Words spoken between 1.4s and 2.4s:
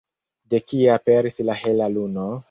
la hela luno?